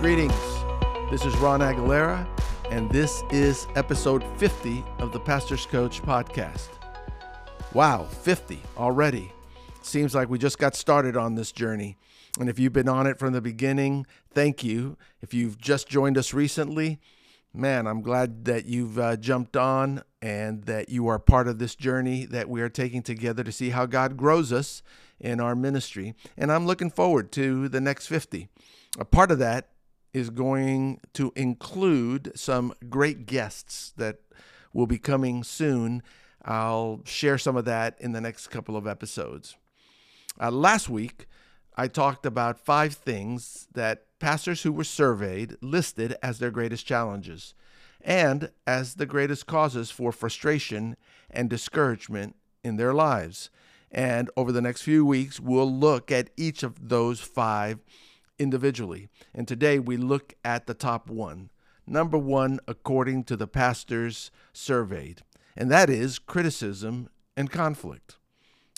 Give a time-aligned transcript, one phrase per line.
[0.00, 0.32] Greetings.
[1.10, 2.24] This is Ron Aguilera,
[2.70, 6.68] and this is episode 50 of the Pastor's Coach podcast.
[7.74, 9.32] Wow, 50 already.
[9.82, 11.96] Seems like we just got started on this journey.
[12.38, 14.96] And if you've been on it from the beginning, thank you.
[15.20, 17.00] If you've just joined us recently,
[17.52, 21.74] man, I'm glad that you've uh, jumped on and that you are part of this
[21.74, 24.80] journey that we are taking together to see how God grows us
[25.18, 26.14] in our ministry.
[26.36, 28.46] And I'm looking forward to the next 50.
[28.96, 29.70] A part of that
[30.12, 34.18] is going to include some great guests that
[34.72, 36.02] will be coming soon.
[36.44, 39.56] I'll share some of that in the next couple of episodes.
[40.40, 41.26] Uh, last week,
[41.76, 47.54] I talked about five things that pastors who were surveyed listed as their greatest challenges
[48.00, 50.96] and as the greatest causes for frustration
[51.30, 53.50] and discouragement in their lives.
[53.90, 57.78] And over the next few weeks, we'll look at each of those five
[58.38, 59.08] individually.
[59.34, 61.50] And today we look at the top one.
[61.86, 65.22] Number one, according to the pastors surveyed,
[65.56, 68.18] and that is criticism and conflict.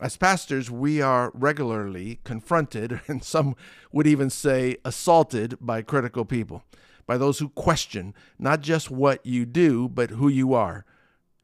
[0.00, 3.54] As pastors, we are regularly confronted, and some
[3.92, 6.64] would even say assaulted by critical people,
[7.06, 10.84] by those who question not just what you do, but who you are,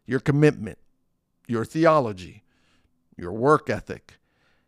[0.06, 0.78] your commitment,
[1.46, 2.42] your theology,
[3.16, 4.14] your work ethic,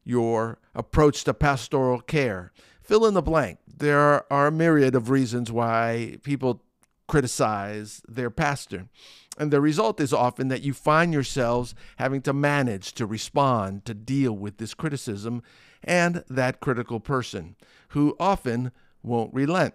[0.04, 2.52] your approach to pastoral care,
[2.90, 3.56] fill in the blank.
[3.72, 6.64] There are a myriad of reasons why people
[7.06, 8.88] criticize their pastor.
[9.38, 13.94] And the result is often that you find yourselves having to manage to respond, to
[13.94, 15.40] deal with this criticism
[15.84, 17.54] and that critical person
[17.90, 18.72] who often
[19.04, 19.74] won't relent.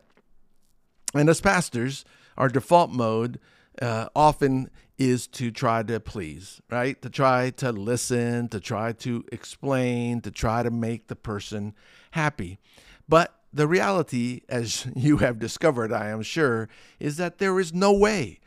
[1.13, 2.03] And as pastors,
[2.37, 3.39] our default mode
[3.81, 7.01] uh, often is to try to please, right?
[7.01, 11.75] To try to listen, to try to explain, to try to make the person
[12.11, 12.59] happy.
[13.07, 17.93] But the reality, as you have discovered, I am sure, is that there is no
[17.93, 18.39] way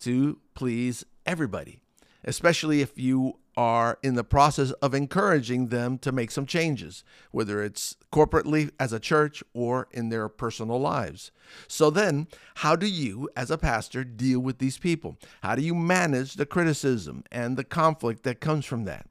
[0.00, 1.82] to please everybody,
[2.24, 7.62] especially if you are in the process of encouraging them to make some changes, whether
[7.62, 11.30] it's corporately as a church or in their personal lives.
[11.68, 15.18] So then, how do you, as a pastor, deal with these people?
[15.42, 19.06] How do you manage the criticism and the conflict that comes from that?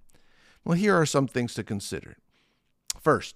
[0.66, 2.18] Well, here are some things to consider.
[3.00, 3.36] First,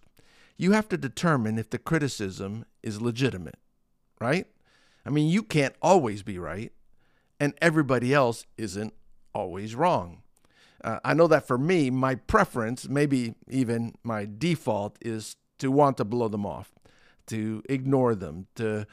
[0.57, 3.57] you have to determine if the criticism is legitimate,
[4.19, 4.47] right?
[5.05, 6.71] I mean, you can't always be right,
[7.39, 8.93] and everybody else isn't
[9.33, 10.23] always wrong.
[10.83, 15.97] Uh, I know that for me, my preference, maybe even my default, is to want
[15.97, 16.73] to blow them off,
[17.27, 18.85] to ignore them, to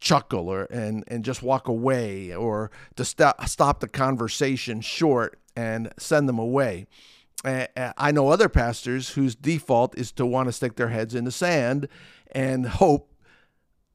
[0.00, 5.92] chuckle or and and just walk away, or to stop stop the conversation short and
[5.98, 6.86] send them away.
[7.44, 11.32] I know other pastors whose default is to want to stick their heads in the
[11.32, 11.88] sand
[12.32, 13.12] and hope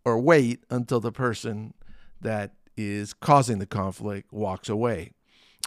[0.03, 1.73] or wait until the person
[2.21, 5.11] that is causing the conflict walks away.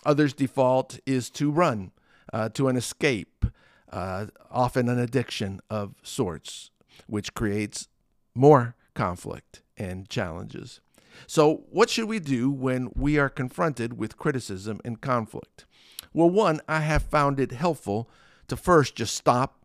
[0.05, 1.93] Others' default is to run,
[2.33, 3.45] uh, to an escape,
[3.91, 6.71] uh, often an addiction of sorts,
[7.07, 7.89] which creates
[8.35, 10.81] more conflict and challenges.
[11.27, 15.65] So, what should we do when we are confronted with criticism and conflict?
[16.13, 18.09] Well, one, I have found it helpful
[18.49, 19.65] to first just stop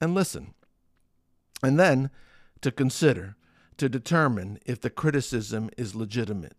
[0.00, 0.54] and listen,
[1.62, 2.10] and then
[2.60, 3.36] to consider,
[3.76, 6.56] to determine if the criticism is legitimate.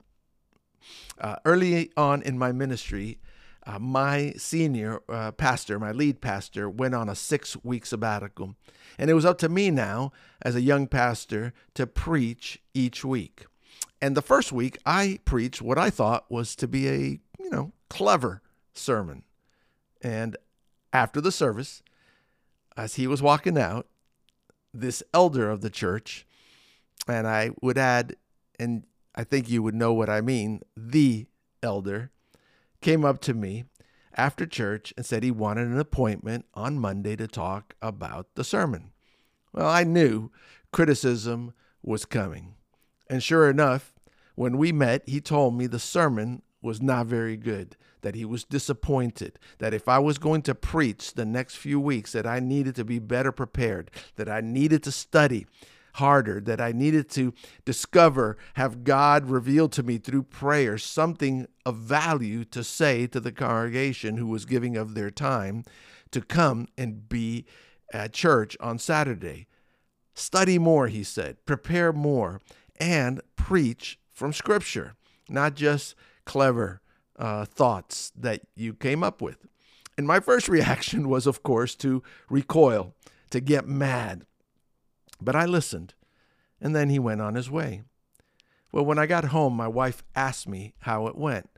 [1.19, 3.19] Uh, early on in my ministry,
[3.65, 8.55] uh, my senior uh, pastor, my lead pastor, went on a six week sabbatical.
[8.97, 13.45] And it was up to me now, as a young pastor, to preach each week.
[14.01, 17.73] And the first week, I preached what I thought was to be a, you know,
[17.89, 18.41] clever
[18.77, 19.23] sermon.
[20.01, 20.37] And
[20.93, 21.81] after the service,
[22.75, 23.87] as he was walking out,
[24.73, 26.25] this elder of the church,
[27.07, 28.15] and I would add,
[28.59, 28.83] and
[29.15, 31.25] I think you would know what I mean, the
[31.63, 32.11] elder,
[32.81, 33.65] came up to me
[34.15, 38.91] after church and said he wanted an appointment on Monday to talk about the sermon.
[39.53, 40.31] Well, I knew
[40.71, 42.55] criticism was coming.
[43.09, 43.93] And sure enough,
[44.35, 48.43] when we met, he told me the sermon was not very good, that he was
[48.43, 52.75] disappointed, that if I was going to preach the next few weeks, that I needed
[52.75, 55.47] to be better prepared, that I needed to study
[55.93, 57.33] harder, that I needed to
[57.65, 63.31] discover, have God revealed to me through prayer something of value to say to the
[63.31, 65.63] congregation who was giving of their time
[66.11, 67.45] to come and be
[67.93, 69.47] at church on Saturday.
[70.13, 72.41] Study more, he said, prepare more,
[72.79, 74.95] and preach from Scripture,
[75.29, 75.95] not just
[76.27, 76.81] clever
[77.17, 79.47] uh, thoughts that you came up with.
[79.97, 82.93] And my first reaction was, of course, to recoil,
[83.31, 84.25] to get mad.
[85.19, 85.95] But I listened
[86.61, 87.83] and then he went on his way.
[88.71, 91.49] Well, when I got home, my wife asked me how it went.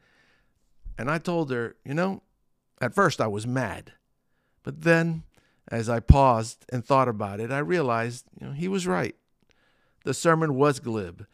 [0.98, 2.22] And I told her, you know,
[2.82, 3.94] at first I was mad.
[4.64, 5.24] But then,
[5.70, 9.16] as I paused and thought about it, I realized you know, he was right.
[10.04, 11.26] The sermon was glib.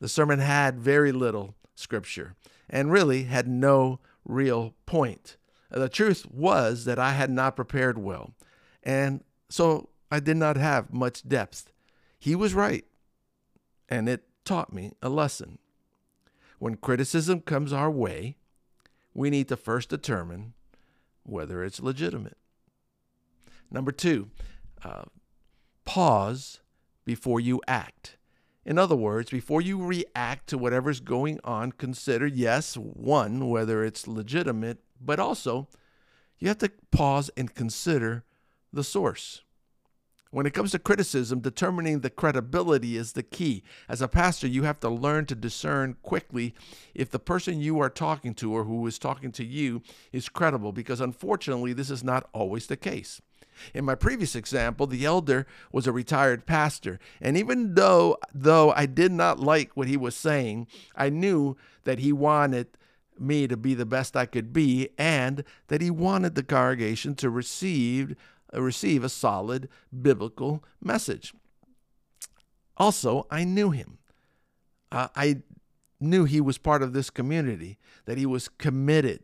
[0.00, 2.34] The sermon had very little scripture
[2.68, 5.36] and really had no real point.
[5.70, 8.34] The truth was that I had not prepared well,
[8.82, 11.72] and so I did not have much depth.
[12.18, 12.84] He was right,
[13.88, 15.58] and it taught me a lesson.
[16.58, 18.36] When criticism comes our way,
[19.14, 20.54] we need to first determine
[21.22, 22.38] whether it's legitimate.
[23.70, 24.30] Number two,
[24.82, 25.04] uh,
[25.84, 26.60] pause
[27.04, 28.17] before you act.
[28.68, 34.06] In other words, before you react to whatever's going on, consider yes, one, whether it's
[34.06, 35.68] legitimate, but also
[36.38, 38.24] you have to pause and consider
[38.70, 39.40] the source.
[40.30, 43.62] When it comes to criticism, determining the credibility is the key.
[43.88, 46.54] As a pastor, you have to learn to discern quickly
[46.94, 49.80] if the person you are talking to or who is talking to you
[50.12, 53.22] is credible, because unfortunately, this is not always the case.
[53.74, 58.86] In my previous example, the elder was a retired pastor, and even though though I
[58.86, 62.68] did not like what he was saying, I knew that he wanted
[63.18, 67.30] me to be the best I could be and that he wanted the congregation to
[67.30, 68.14] receive
[68.54, 69.68] receive a solid
[70.02, 71.34] biblical message.
[72.76, 73.98] Also, I knew him.
[74.90, 75.42] Uh, I
[76.00, 79.22] knew he was part of this community, that he was committed,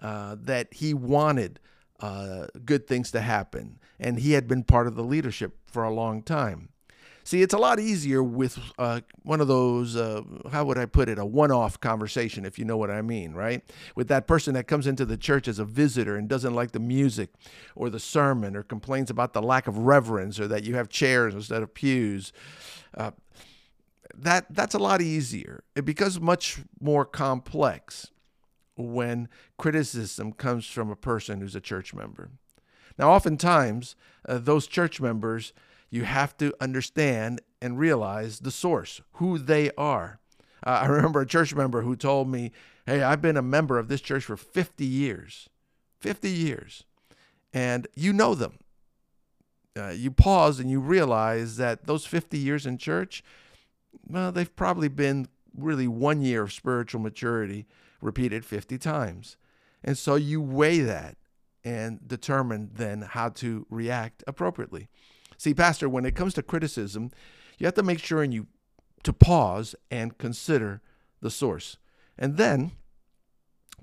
[0.00, 1.60] uh, that he wanted
[2.00, 3.78] uh, good things to happen.
[3.98, 6.70] And he had been part of the leadership for a long time.
[7.26, 10.22] See, it's a lot easier with uh, one of those, uh,
[10.52, 13.34] how would I put it, a one off conversation, if you know what I mean,
[13.34, 13.64] right?
[13.96, 16.78] With that person that comes into the church as a visitor and doesn't like the
[16.78, 17.30] music
[17.74, 21.34] or the sermon or complains about the lack of reverence or that you have chairs
[21.34, 22.32] instead of pews.
[22.96, 23.10] Uh,
[24.14, 25.64] that, that's a lot easier.
[25.74, 28.12] It becomes much more complex
[28.76, 32.30] when criticism comes from a person who's a church member.
[32.98, 33.96] Now, oftentimes,
[34.28, 35.52] uh, those church members,
[35.90, 40.18] you have to understand and realize the source, who they are.
[40.66, 42.52] Uh, I remember a church member who told me,
[42.86, 45.48] Hey, I've been a member of this church for 50 years.
[45.98, 46.84] 50 years.
[47.52, 48.58] And you know them.
[49.76, 53.24] Uh, you pause and you realize that those 50 years in church,
[54.08, 55.26] well, they've probably been
[55.56, 57.66] really one year of spiritual maturity
[58.06, 59.36] repeated 50 times.
[59.84, 61.18] And so you weigh that
[61.64, 64.88] and determine then how to react appropriately.
[65.36, 67.10] See, Pastor, when it comes to criticism,
[67.58, 68.46] you have to make sure and you
[69.02, 70.80] to pause and consider
[71.20, 71.76] the source.
[72.16, 72.72] And then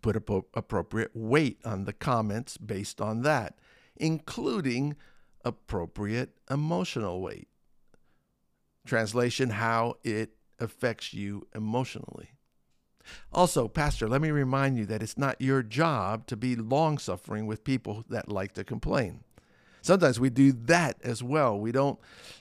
[0.02, 3.60] put appropriate weight on the comments based on that,
[3.96, 4.96] including
[5.46, 7.48] appropriate emotional weight.
[8.86, 12.32] Translation, how it affects you emotionally.
[13.32, 17.46] Also, Pastor, let me remind you that it's not your job to be long suffering
[17.46, 19.24] with people that like to complain.
[19.82, 21.60] Sometimes we do that as well.
[21.60, 22.00] We don't,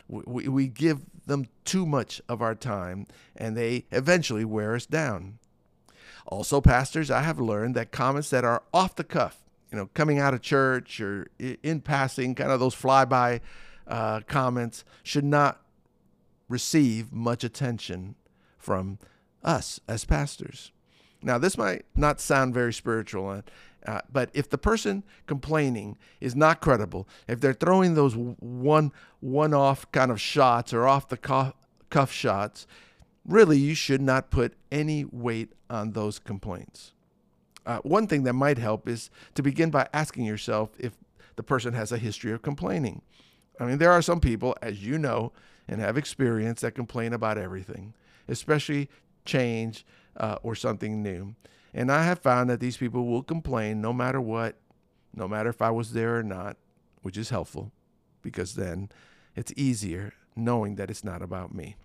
[0.09, 5.39] we, we give them too much of our time and they eventually wear us down.
[6.27, 9.39] Also, pastors, I have learned that comments that are off the cuff,
[9.73, 13.41] you know, coming out of church or in passing, kind of those flyby
[13.89, 15.61] uh, comments, should not
[16.49, 18.15] receive much attention
[18.57, 18.99] from
[19.45, 20.73] us as pastors.
[21.23, 23.43] Now, this might not sound very spiritual, uh,
[23.87, 29.55] uh, but if the person complaining is not credible, if they're throwing those one one
[29.55, 31.55] off kind of shots or off the cuff,
[31.91, 32.67] cuff shots,
[33.25, 36.93] really you should not put any weight on those complaints.
[37.65, 40.97] Uh, one thing that might help is to begin by asking yourself if
[41.37, 43.03] the person has a history of complaining.
[43.61, 45.33] I mean, there are some people, as you know
[45.69, 47.95] and have experience, that complain about everything,
[48.29, 48.89] especially
[49.25, 49.85] change,
[50.17, 51.35] uh, or something new.
[51.75, 54.57] And I have found that these people will complain no matter what,
[55.15, 56.57] no matter if I was there or not,
[57.03, 57.73] which is helpful
[58.23, 58.91] because then
[59.35, 61.77] it's easier knowing that it's not about me.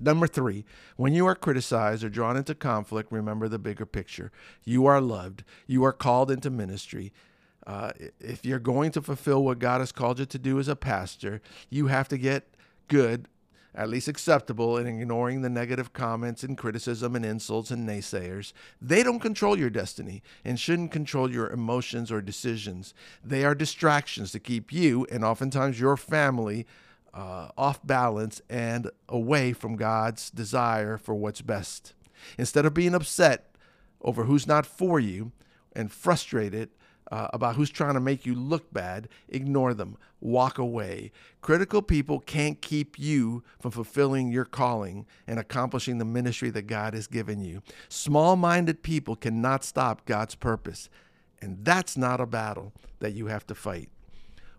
[0.00, 0.64] Number three,
[0.96, 4.32] when you are criticized or drawn into conflict, remember the bigger picture.
[4.64, 7.12] You are loved, you are called into ministry.
[7.64, 10.74] Uh, if you're going to fulfill what God has called you to do as a
[10.74, 12.56] pastor, you have to get
[12.88, 13.28] good
[13.74, 18.52] at least acceptable in ignoring the negative comments and criticism and insults and naysayers.
[18.80, 22.92] They don't control your destiny and shouldn't control your emotions or decisions.
[23.24, 26.66] They are distractions to keep you and oftentimes your family
[27.14, 31.94] uh, off balance and away from God's desire for what's best.
[32.38, 33.54] Instead of being upset
[34.00, 35.32] over who's not for you
[35.74, 36.70] and frustrated
[37.12, 39.98] uh, about who's trying to make you look bad, ignore them.
[40.22, 41.12] Walk away.
[41.42, 46.94] Critical people can't keep you from fulfilling your calling and accomplishing the ministry that God
[46.94, 47.62] has given you.
[47.90, 50.88] Small minded people cannot stop God's purpose.
[51.42, 53.90] And that's not a battle that you have to fight.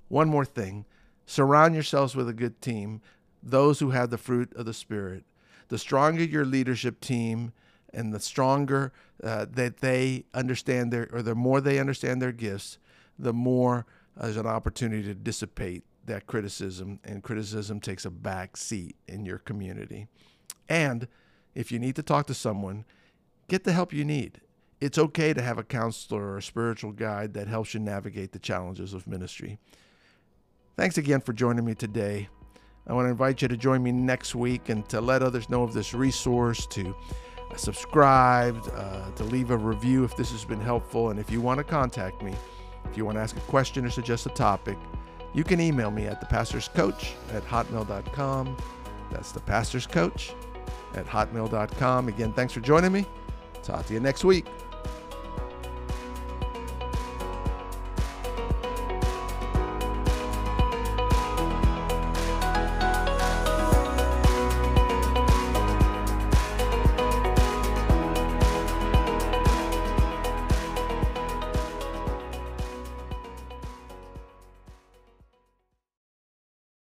[0.08, 0.86] One more thing
[1.26, 3.02] surround yourselves with a good team,
[3.42, 5.24] those who have the fruit of the Spirit.
[5.70, 7.52] The stronger your leadership team,
[7.94, 8.92] and the stronger
[9.24, 12.78] uh, that they understand their, or the more they understand their gifts,
[13.18, 13.86] the more
[14.16, 19.38] there's an opportunity to dissipate that criticism, and criticism takes a back seat in your
[19.38, 20.08] community.
[20.68, 21.08] And
[21.56, 22.86] if you need to talk to someone,
[23.48, 24.42] get the help you need.
[24.82, 28.40] It's okay to have a counselor or a spiritual guide that helps you navigate the
[28.40, 29.60] challenges of ministry.
[30.76, 32.28] Thanks again for joining me today.
[32.86, 35.64] I want to invite you to join me next week and to let others know
[35.64, 36.94] of this resource, to
[37.60, 41.10] subscribe, uh, to leave a review if this has been helpful.
[41.10, 42.36] And if you want to contact me,
[42.90, 44.78] if you want to ask a question or suggest a topic,
[45.34, 48.58] you can email me at thepastorscoach at hotmail.com.
[49.12, 50.34] That's thepastorscoach
[50.96, 52.08] at hotmail.com.
[52.08, 53.06] Again, thanks for joining me.
[53.64, 54.46] Talk to you next week.